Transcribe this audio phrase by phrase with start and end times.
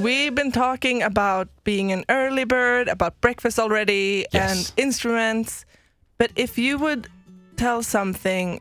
[0.00, 4.50] We've been talking about being an early bird, about breakfast already, Yes.
[4.50, 5.64] and instruments.
[6.18, 7.08] But if you would
[7.56, 8.60] tell something,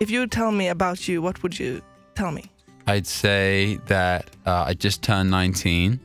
[0.00, 1.80] if you would tell me about you, what would you
[2.14, 2.50] tell me?
[2.86, 5.98] I'd say that uh, I just turned 19.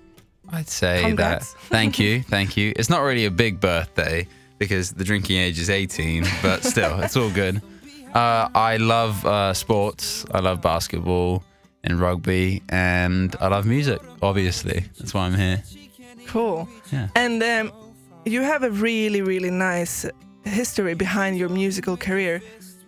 [0.51, 1.53] I'd say Congrats.
[1.53, 1.59] that.
[1.63, 2.71] Thank you, thank you.
[2.75, 4.27] It's not really a big birthday
[4.59, 7.61] because the drinking age is 18, but still, it's all good.
[8.13, 10.25] Uh, I love uh, sports.
[10.31, 11.43] I love basketball
[11.83, 13.99] and rugby, and I love music.
[14.21, 15.63] Obviously, that's why I'm here.
[16.27, 16.67] Cool.
[16.91, 17.07] Yeah.
[17.15, 17.71] And um,
[18.25, 20.05] you have a really, really nice
[20.43, 22.41] history behind your musical career.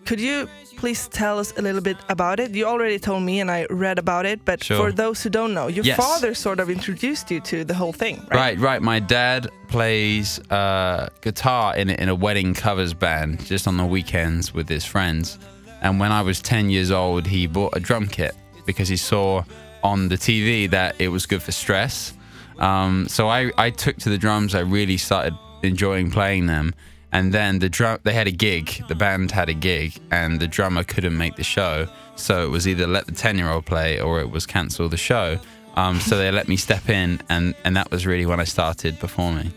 [0.04, 2.50] Could you please tell us a little bit about it?
[2.54, 4.76] You already told me and I read about it, but Sure.
[4.76, 5.96] for those who don't know, your Yes.
[5.96, 8.34] father sort of introduced you to the whole thing, right?
[8.34, 8.82] Right, right.
[8.82, 14.52] My dad plays uh, guitar in in a wedding covers band just on the weekends
[14.52, 15.38] with his friends.
[15.82, 18.34] And when I was 10 years old, he bought a drum kit
[18.66, 19.44] because he saw
[19.82, 22.14] on the TV that it was good for stress.
[22.58, 24.54] Um, so I, I took to the drums.
[24.54, 26.74] I really started enjoying playing them.
[27.12, 28.82] And then the drum, they had a gig.
[28.88, 31.86] The band had a gig, and the drummer couldn't make the show.
[32.16, 34.96] So it was either let the 10 year old play or it was cancel the
[34.96, 35.38] show.
[35.74, 38.98] Um, so they let me step in, and, and that was really when I started
[38.98, 39.52] performing.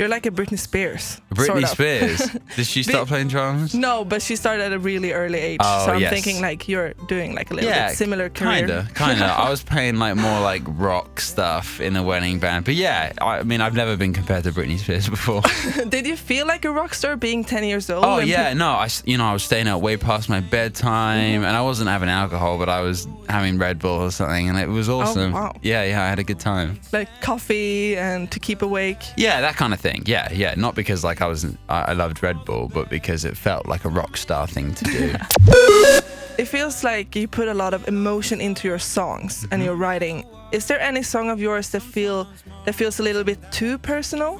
[0.00, 1.20] You're like a Britney Spears.
[1.30, 1.68] Britney sort of.
[1.68, 2.36] Spears.
[2.56, 3.74] Did she start playing drums?
[3.74, 5.60] No, but she started at a really early age.
[5.62, 6.10] Oh, so I'm yes.
[6.10, 8.60] thinking like you're doing like a little bit similar career.
[8.60, 9.24] Kinda, kinda.
[9.38, 13.42] I was playing like more like rock stuff in a wedding band, but yeah, I,
[13.42, 15.42] mean, I've never been compared to Britney Spears before.
[15.90, 18.02] Did you feel like a rock star being 10 years old?
[18.02, 21.54] oh yeah, no, I, you know, I was staying out way past my bedtime, and
[21.54, 24.88] I wasn't having alcohol, but I was having Red Bull or something, and it was
[24.88, 25.34] oh, awesome.
[25.34, 25.56] Oh, wow.
[25.60, 26.80] Yeah, yeah, I had a good time.
[26.90, 29.02] Like coffee and to keep awake.
[29.18, 29.89] Yeah, that kind of thing.
[30.06, 30.54] Yeah, yeah.
[30.56, 33.84] Not because like I was, I, I loved Red Bull, but because it felt like
[33.84, 35.14] a rock star thing to do.
[36.38, 39.52] It feels like you put a lot of emotion into your songs Mm-hmm.
[39.52, 40.24] and your writing.
[40.52, 42.26] Is there any song of yours that feel
[42.64, 44.38] that feels a little bit too personal?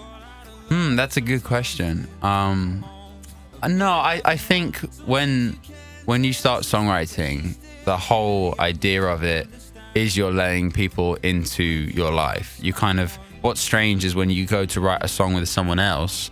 [0.70, 2.06] Hmm, that's a good question.
[2.22, 2.84] Um,
[3.62, 5.58] uh, no, I, I think when
[6.06, 9.46] when you start songwriting, the whole idea of it
[9.94, 12.58] is you're letting people into your life.
[12.62, 15.78] You kind of what's strange is when you go to write a song with someone
[15.78, 16.30] else,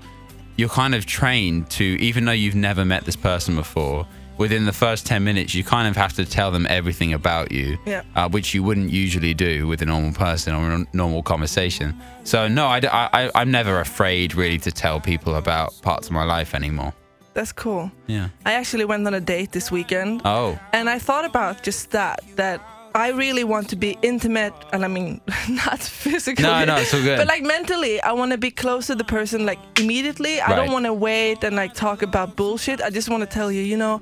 [0.57, 4.07] you're kind of trained to even though you've never met this person before.
[4.39, 7.77] Within the first 10 minutes, you kind of have to tell them everything about you,
[7.85, 8.03] Yeah.
[8.15, 12.01] uh, which you wouldn't usually do with a normal person or a normal conversation.
[12.23, 16.23] So, no, I, I, I'm never afraid really to tell people about parts of my
[16.23, 16.93] life anymore.
[17.35, 17.91] That's cool.
[18.07, 18.29] Yeah.
[18.47, 22.21] I actually went on a date this weekend Oh, and I thought about just that
[22.37, 22.61] that
[22.95, 26.43] I really want to be intimate and I mean not physically.
[26.45, 27.19] No, no, it's all good.
[27.19, 30.41] But like mentally, I want to be close to the person like immediately.
[30.41, 32.81] I don't want to wait and like talk about bullshit.
[32.81, 34.01] I just want to tell you, you know,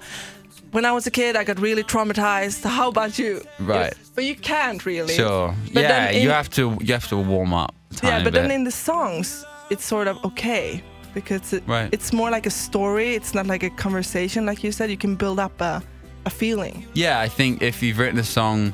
[0.73, 2.65] when I was a kid, I got really traumatized.
[2.79, 3.43] How about you?
[3.61, 3.93] Right.
[4.15, 5.15] But you can't really.
[5.15, 5.55] sure.
[5.75, 7.75] But yeah, in- you have to you have to warm up.
[8.03, 8.43] Yeah, but bit.
[8.43, 10.83] then in the songs, it's sort of okay
[11.15, 11.89] because it, Right.
[11.93, 13.15] it's more like a story.
[13.15, 14.91] It's not like a conversation, like you said.
[14.91, 15.83] You can build up a,
[16.27, 16.85] a feeling.
[16.93, 18.73] Yeah, I think if you've written a song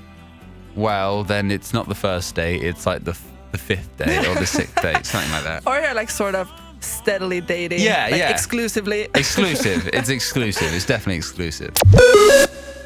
[0.74, 2.62] well, then it's not the first date.
[2.64, 3.16] It's like the
[3.52, 5.66] the fifth date or the sixth date, something like that.
[5.66, 7.80] Or you're like sort of steadily dating.
[7.80, 8.30] Yeah, like yeah.
[8.30, 9.02] Exclusively.
[9.14, 9.88] Exclusive.
[9.92, 10.74] It's exclusive.
[10.74, 11.72] It's definitely exclusive.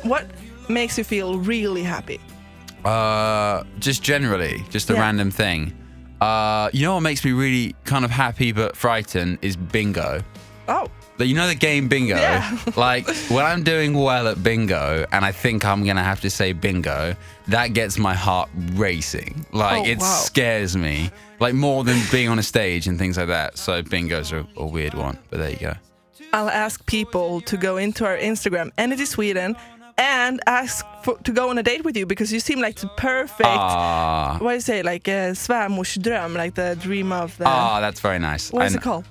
[0.03, 0.27] what
[0.69, 2.21] makes you feel really happy?
[2.84, 5.00] Uh, just generally, just a Yeah.
[5.00, 5.72] random thing.
[6.21, 10.22] Uh, you know what makes me really kind of happy but frightened is bingo.
[10.66, 10.88] Oh,
[11.25, 12.16] you know the game bingo?
[12.16, 12.59] Yeah.
[12.77, 16.53] like when I'm doing well at bingo and I think I'm gonna have to say
[16.53, 17.16] bingo,
[17.49, 19.47] that gets my heart racing.
[19.53, 20.04] Like Oh, it wow.
[20.04, 21.10] scares me.
[21.41, 23.56] Like more than being on a stage and things like that.
[23.59, 25.75] So bingo's a, a weird one, but there you go.
[26.32, 29.56] I'll ask people to go into our Instagram, Energy Sweden,
[29.98, 32.88] and ask for, to go on a date with you because you seem like the
[32.98, 33.48] perfect.
[33.48, 34.83] Ah, What do you say?
[34.83, 37.44] Like a svärmorsdröm, like the dream of the.
[37.47, 38.53] ah, that's very nice.
[38.53, 39.04] what is it called?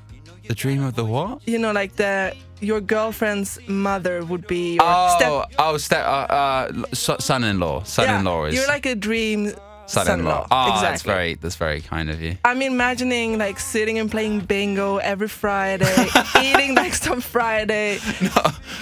[0.48, 1.48] The dream of the what?
[1.48, 5.30] You know, like the your girlfriend's mother would be your step.
[5.32, 7.84] Oh, oh, uh, uh, son-in-law.
[7.84, 9.52] Son-in-law is You're like a dream
[9.88, 10.48] son-in-law.
[10.50, 10.88] Oh, exactly.
[10.90, 12.38] that's very, that's very kind of you.
[12.46, 16.08] I'm imagining like sitting and playing bingo every Friday,
[16.42, 18.00] eating like some Friday.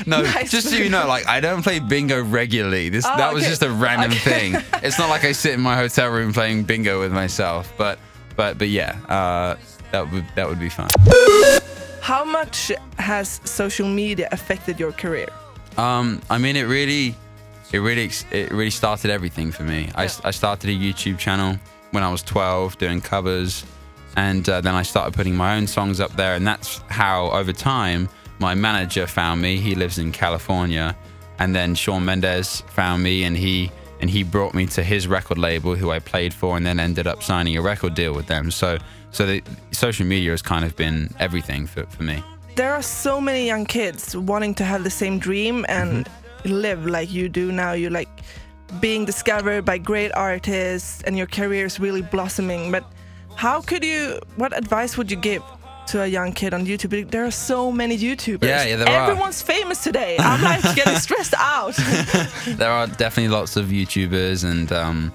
[0.07, 0.51] No, Nice.
[0.51, 2.89] just so you know, like I don't play bingo regularly.
[2.89, 3.49] This Oh, that was okay.
[3.51, 4.51] just a random Okay.
[4.51, 4.63] thing.
[4.81, 7.71] It's not like I sit in my hotel room playing bingo with myself.
[7.77, 7.99] But
[8.35, 9.55] but but yeah, uh,
[9.93, 10.89] that would that would be fun.
[12.01, 15.29] How much has social media affected your career?
[15.77, 17.15] Um, I mean, it really,
[17.71, 19.89] it really, it really started everything for me.
[19.95, 21.57] I, I started a YouTube channel
[21.91, 23.63] when I was 12, doing covers,
[24.17, 27.53] and uh, then I started putting my own songs up there, and that's how, over
[27.53, 28.09] time,
[28.39, 29.57] my manager found me.
[29.57, 30.97] He lives in California,
[31.39, 35.37] and then Shawn Mendes found me, and he and he brought me to his record
[35.37, 38.51] label, who I played for, and then ended up signing a record deal with them.
[38.51, 38.77] So,
[39.13, 42.21] so the social media has kind of been everything for, for me.
[42.56, 46.10] There are so many young kids wanting to have the same dream and
[46.45, 47.74] live like you do now.
[47.74, 48.10] You're like
[48.80, 52.71] being discovered by great artists, and your career is really blossoming.
[52.71, 52.83] But
[53.36, 54.19] how could you?
[54.36, 55.44] What advice would you give?
[55.88, 58.44] To a young kid on YouTube, there are so many YouTubers.
[58.44, 59.12] Yeah, yeah, there are.
[59.12, 60.15] Everyone's famous today.
[60.18, 61.75] I'm like getting stressed out.
[62.48, 65.13] there are definitely lots of YouTubers, and um,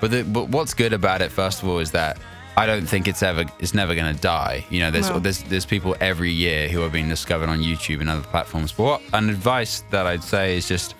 [0.00, 2.18] but the, but what's good about it, first of all, is that
[2.58, 4.64] I don't think it's ever it's never going to die.
[4.70, 5.18] You know, there's No.
[5.18, 8.72] there's there's people every year who are being discovered on YouTube and other platforms.
[8.72, 10.94] But what an advice that I'd say is just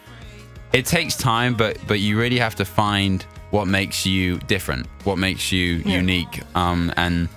[0.72, 5.16] it takes time, but but you really have to find what makes you different, what
[5.18, 5.96] makes you Yeah.
[5.96, 6.40] unique.
[6.54, 7.28] Um, and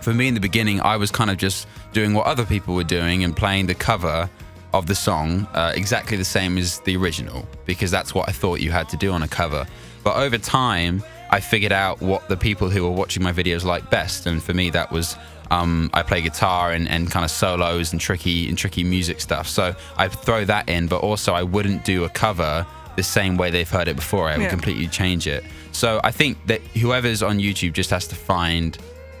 [0.00, 2.84] for me in the beginning, I was kind of just doing what other people were
[2.98, 4.28] doing and playing the cover
[4.74, 8.60] of the song uh, exactly the same as the original because that's what I thought
[8.60, 9.66] you had to do on a cover.
[10.02, 11.02] But over time,
[11.32, 14.54] I figured out what the people who were watching my videos like best, and for
[14.54, 15.16] me, that was
[15.50, 19.48] um, I play guitar and, and kind of solos and tricky and tricky music stuff.
[19.48, 23.50] So I throw that in, but also I wouldn't do a cover the same way
[23.50, 24.28] they've heard it before.
[24.28, 24.48] I would Yeah.
[24.50, 25.42] completely change it.
[25.72, 28.76] So I think that whoever's on YouTube just has to find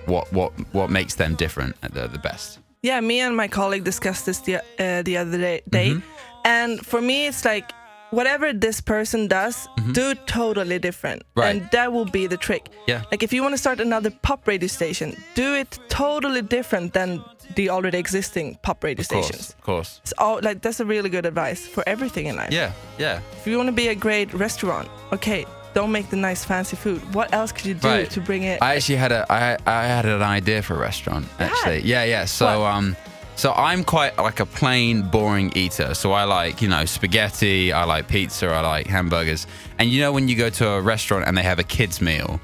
[0.06, 2.58] what what what makes them different at the, the best.
[2.82, 5.90] Yeah, me and my colleague discussed this the, uh, the other day, day.
[5.90, 6.00] Mm-hmm.
[6.44, 7.72] and for me, it's like
[8.12, 11.40] whatever this person does, do totally different, Mm-hmm.
[11.40, 11.56] Right.
[11.56, 12.64] and that will be the trick.
[12.86, 13.02] Yeah.
[13.10, 17.24] Like if you want to start another pop radio station, do it totally different than
[17.56, 19.50] the already existing pop radio Of course, stations.
[19.58, 20.00] of course.
[20.04, 22.52] It's all like that's a really good advice for everything in life.
[22.52, 23.20] Yeah, yeah.
[23.40, 25.44] If you want to be a great restaurant, okay,
[25.74, 27.00] don't make the nice fancy food.
[27.14, 28.10] What else could you do Right.
[28.10, 28.60] to bring it?
[28.62, 31.80] I actually had a I I had an idea for a restaurant actually.
[31.92, 32.26] Yeah, yeah.
[32.26, 32.72] So What?
[32.76, 32.96] um
[33.36, 35.94] so I'm quite like a plain boring eater.
[35.94, 39.46] So I like, you know, spaghetti, I like pizza, I like hamburgers.
[39.78, 42.40] And you know when you go to a restaurant and they have a kids meal,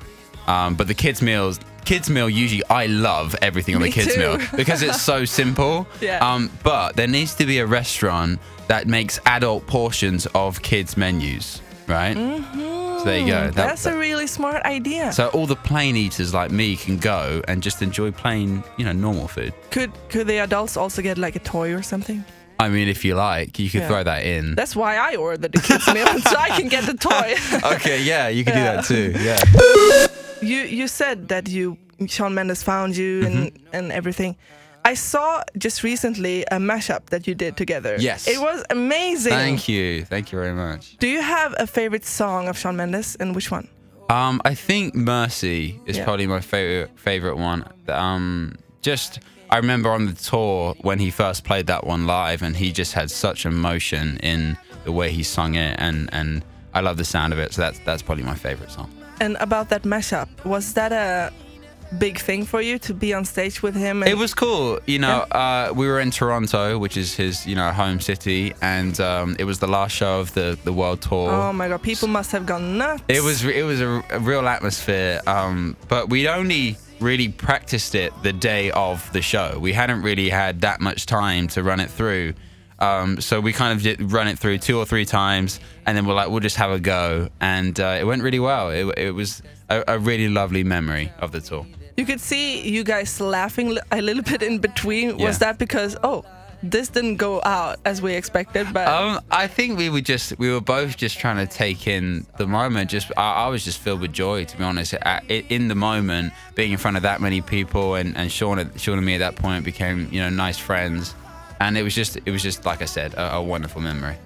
[0.46, 4.14] um, but the kids meals kids meal usually I love everything on Me the kids
[4.14, 4.20] too.
[4.20, 5.86] meal because it's so simple.
[6.00, 6.18] Yeah.
[6.18, 11.62] Um but there needs to be a restaurant that makes adult portions of kids menus,
[11.86, 12.14] right?
[12.98, 13.44] So there you go.
[13.46, 15.12] That- that's that- a really smart idea.
[15.12, 18.92] so all the plain eaters like me can go and just enjoy plain, you know,
[18.92, 19.52] normal food.
[19.70, 22.24] Could could the adults also get like a toy or something?
[22.60, 23.88] I mean, if you like, you could Yeah.
[23.88, 24.54] throw that in.
[24.56, 27.36] That's why I ordered the kids meal so I can get the toy.
[27.76, 29.14] okay, yeah, you could do that too.
[29.28, 29.38] Yeah.
[30.40, 33.76] you you said that you Shawn Mendes found you and Mm-hmm.
[33.76, 34.36] and everything.
[34.88, 37.96] I saw just recently a mashup that you did together.
[38.00, 38.26] Yes.
[38.26, 39.32] It was amazing.
[39.32, 40.04] Thank you.
[40.06, 40.96] Thank you very much.
[40.98, 43.68] Do you have a favorite song of Shawn Mendes and which one?
[44.08, 46.04] Um, I think Mercy is Yeah.
[46.04, 47.60] probably my favorite favorite one.
[47.88, 49.18] Um, just
[49.50, 52.92] I remember on the tour when he first played that one live, and he just
[52.94, 56.42] had such emotion in the way he sung it, and and
[56.72, 57.52] I love the sound of it.
[57.52, 58.88] So that's that's probably my favorite song.
[59.20, 61.30] And about that mashup, was that a
[61.98, 64.02] big thing for you to be on stage with him?
[64.02, 64.78] And It was cool.
[64.86, 68.98] You know, uh, we were in Toronto, which is his, you know, home city, and
[69.00, 71.30] um, it was the last show of the the world tour.
[71.30, 73.02] Oh my god, people must have gone nuts.
[73.08, 78.12] It was it was a, a real atmosphere, um, but we'd only really practiced it
[78.22, 79.58] the day of the show.
[79.60, 82.34] We hadn't really had that much time to run it through,
[82.78, 86.06] um, so we kind of did run it through two or three times, and then
[86.06, 88.70] we're like, we'll just have a go, and uh, it went really well.
[88.70, 91.66] It, it was a, a really lovely memory of the tour.
[91.96, 95.18] You could see you guys laughing a little bit in between.
[95.18, 96.24] Was that because oh,
[96.62, 98.68] this didn't go out as we expected?
[98.72, 102.24] But Um, I think we were just we were both just trying to take in
[102.36, 102.90] the moment.
[102.90, 104.94] Just I, I was just filled with joy, to be honest.
[105.02, 108.98] I- in the moment, being in front of that many people, and and Shawn, Shawn
[108.98, 111.16] and me at that point became you know nice friends,
[111.60, 114.16] and it was just it was just like I said, a, a wonderful memory.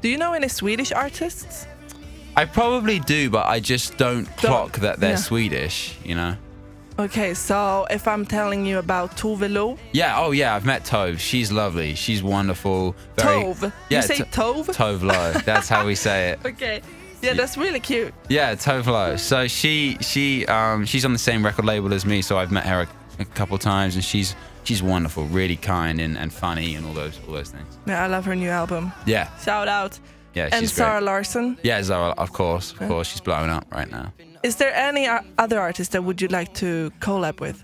[0.00, 1.66] do you know any Swedish artists?
[2.36, 5.16] I probably do, but I just don't clock that they're yeah.
[5.16, 5.96] Swedish.
[6.04, 6.36] You know.
[6.98, 10.18] Okay, so if I'm telling you about Tove Lo, Yeah.
[10.18, 10.54] Oh yeah.
[10.54, 11.18] I've met Tove.
[11.18, 11.94] She's lovely.
[11.94, 12.94] She's wonderful.
[13.16, 13.72] Very, Tove.
[13.90, 13.98] Yeah.
[13.98, 14.66] you say Tove?
[14.74, 15.32] Tove Lo.
[15.44, 16.38] That's how we say it.
[16.46, 16.80] Okay.
[17.22, 18.12] Yeah, that's really cute.
[18.28, 19.16] Yeah, Tove Lo.
[19.16, 22.64] So she she um she's on the same record label as me, so I've met
[22.66, 22.88] her a,
[23.22, 24.34] a couple times, and she's
[24.66, 27.78] she's wonderful, really kind and, and funny, and all those all those things.
[27.86, 28.92] Yeah, I love her new album.
[29.06, 29.98] Yeah, Shout out.
[30.34, 31.06] yeah, and Zara great.
[31.06, 31.56] Larsson.
[31.62, 34.12] Yeah, Zara, of course, of course, she's blowing up right now.
[34.42, 35.08] Is there any
[35.38, 37.62] other artist that would you like to collab with?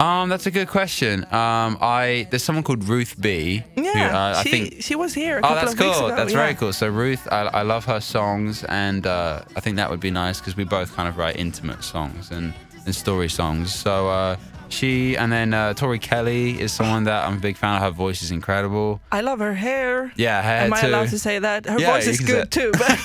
[0.00, 1.24] Um, that's a good question.
[1.32, 3.62] Um, I there's someone called Ruth B.
[3.76, 4.82] who, Yeah, uh, I she think.
[4.82, 6.06] she was here a Oh, couple that's of weeks cool.
[6.06, 6.16] ago.
[6.16, 6.38] That's yeah.
[6.42, 6.72] very cool.
[6.72, 10.40] So Ruth, I, I love her songs, and uh, I think that would be nice
[10.40, 12.52] because we both kind of write intimate songs and,
[12.84, 13.72] and story songs.
[13.72, 14.36] So uh,
[14.72, 17.82] She and then uh, Tori Kelly is someone that I'm a big fan of.
[17.82, 19.00] Her voice is incredible.
[19.12, 20.12] I love her hair.
[20.16, 21.66] Yeah, her hair Am I allowed to say that?
[21.66, 22.90] Her Yeah, voice is good too, but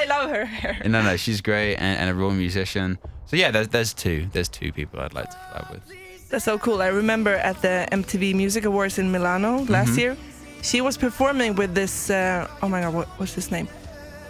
[0.00, 0.80] I love her hair.
[0.86, 2.98] No, no, she's great and, and a real musician.
[3.26, 4.26] So yeah, there's there's two.
[4.32, 5.82] There's two people I'd like to collab with.
[6.30, 6.80] That's so cool.
[6.80, 9.72] I remember at the MTV Music Awards in Milano Mm-hmm.
[9.72, 10.16] last year,
[10.62, 12.08] she was performing with this.
[12.10, 13.68] Uh, oh my God, what, what's his name?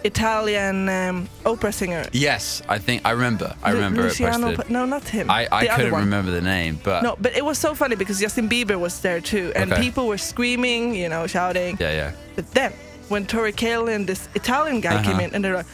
[0.03, 2.05] Italian um, opera singer.
[2.11, 3.55] Yes, I think I remember.
[3.63, 4.47] I Lu- remember it Luciano.
[4.47, 4.67] posted.
[4.67, 5.29] Pa- no, not him.
[5.29, 6.03] I, I couldn't one.
[6.03, 9.21] remember the name, but No, but it was so funny because Justin Bieber was there
[9.21, 9.81] too, and Okay.
[9.81, 11.77] people were screaming, you know, shouting.
[11.79, 12.11] yeah, yeah.
[12.35, 12.73] But then,
[13.09, 15.23] when Tori Kelly and this Italian guy came Uh-huh.
[15.25, 15.67] in, and they're like,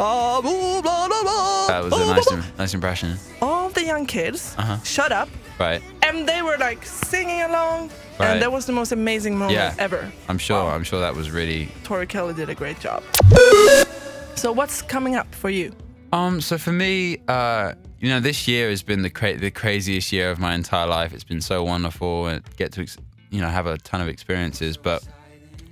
[0.00, 3.18] "Ah, blah, blah, blah, blah, That was a nice im- nice impression.
[3.40, 4.76] All the young kids Uh-huh.
[4.84, 5.28] shut up,
[5.58, 5.82] Right.
[6.02, 8.30] and they were like singing along, Right.
[8.30, 9.74] and that was the most amazing moment Yeah.
[9.78, 10.10] ever.
[10.28, 10.70] I'm sure.
[10.70, 13.02] I'm sure that was really Tori Kelly did a great job.
[14.34, 15.72] So what's coming up for you?
[16.12, 20.12] Um, so for me, uh, you know, this year has been the cra- the craziest
[20.12, 21.12] year of my entire life.
[21.14, 22.98] It's been so wonderful and get to, ex-
[23.30, 24.76] you know, have a ton of experiences.
[24.76, 25.02] But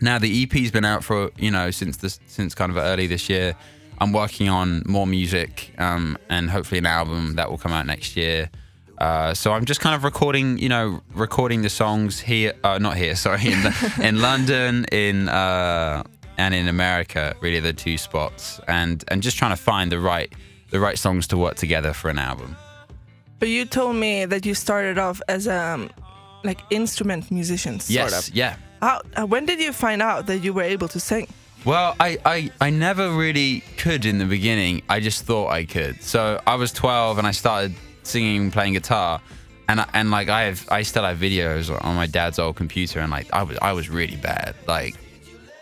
[0.01, 3.29] now the EP's been out for, you know, since this, since kind of early this
[3.29, 3.55] year.
[3.99, 8.17] I'm working on more music, um, and hopefully an album that will come out next
[8.17, 8.51] year.
[8.99, 12.97] Uh, so I'm just kind of recording, you know, recording the songs here, uh, not
[12.97, 13.73] here, sorry, in,
[14.03, 16.03] in London, in uh,
[16.39, 20.33] and in America, really the two spots, and and just trying to find the right
[20.71, 22.57] the right songs to work together for an album.
[23.39, 25.91] But you told me that you started off as um,
[26.45, 28.35] like instrument musician, sort Yes, of.
[28.35, 28.57] yeah.
[28.81, 31.27] How, uh, when did you find out that you were able to sing?
[31.65, 34.83] Well, I, I, I never really could in the beginning.
[34.89, 36.03] I just thought I could.
[36.03, 37.75] So I was 12 and I started
[38.07, 39.21] singing playing guitar.
[39.69, 43.01] And, I- and like I have, I still have videos on my dad's old computer,
[43.01, 44.55] and like I was, I was really bad.
[44.67, 44.95] Like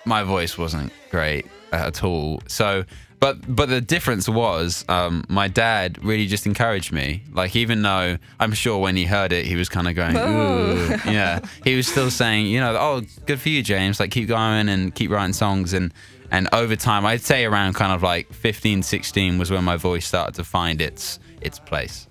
[0.05, 2.43] my voice wasn't great at all.
[2.49, 2.85] So,
[3.21, 7.23] but but the difference was, um, my dad really just encouraged me.
[7.33, 10.89] Like even though I'm sure when he heard it, he was kind of going, ooh,
[11.07, 11.39] yeah.
[11.65, 14.01] He was still saying, you know, oh, good for you, James.
[14.01, 15.93] Like keep going and keep writing songs and.
[16.35, 20.07] And over time, I'd say around kind of like 15, 16 was when my voice
[20.07, 22.09] started to find its its place.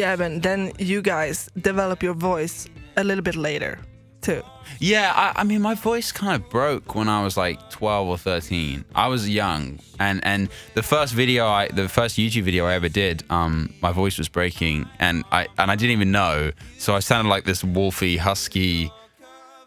[0.00, 2.66] Yeah, but then you guys develop your voice
[2.96, 3.78] a little bit later,
[4.22, 4.42] too.
[4.78, 8.16] Yeah, I, I mean, my voice kind of broke when I was like 12 or
[8.16, 8.86] 13.
[8.94, 12.88] I was young, and and the first video, I the first YouTube video I ever
[12.88, 17.00] did, um, my voice was breaking, and I and I didn't even know, so I
[17.00, 18.90] sounded like this wolfy, husky,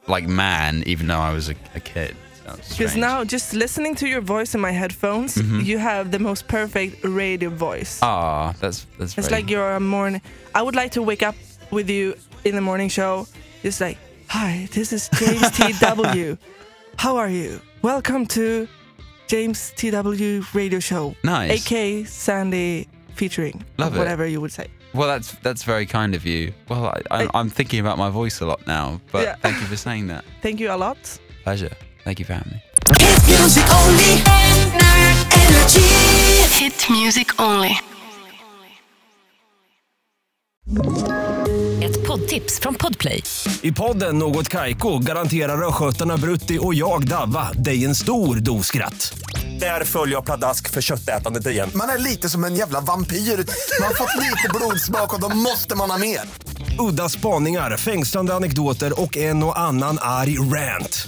[0.08, 2.16] like man, even though I was a, a kid.
[2.70, 5.62] Because now, just listening to your voice in my headphones, Mm-hmm.
[5.62, 8.00] you have the most perfect radio voice.
[8.02, 9.18] ah, that's that's.
[9.18, 10.22] It's very- like you're a morning.
[10.56, 11.36] I would like to wake up
[11.72, 13.28] with you in the morning show,
[13.64, 13.98] just like,
[14.28, 16.38] "Hi, this is James T.W.
[16.98, 17.60] How are you?
[17.82, 18.68] Welcome to
[19.28, 20.44] James T.W.
[20.54, 21.52] Radio Show, Nice.
[21.66, 24.00] aka Sandy featuring, Love it.
[24.00, 26.54] whatever you would say." Well, that's that's very kind of you.
[26.70, 29.36] Well, I, I'm thinking about my voice a lot now, but Yeah.
[29.42, 30.24] thank you for saying that.
[30.44, 30.98] Thank you a lot.
[31.44, 31.72] Pleasure.
[32.04, 32.60] Thank you for having me.
[33.00, 34.14] Hit music only.
[35.48, 36.64] Energy.
[36.64, 37.78] Hit music only.
[41.84, 43.24] Ett poddtips från Podplay.
[43.62, 49.14] I podden Något Kaiko garanterar östgötarna Brutti och jag, Davva, dig en stor dos skratt.
[49.60, 51.70] Där följer jag pladask för köttätandet igen.
[51.76, 53.18] Man är lite som en jävla vampyr.
[53.18, 56.20] Man har fått lite blodsmak och då måste man ha mer.
[56.80, 61.08] Udda spaningar, fängslande anekdoter och en och annan arg rant.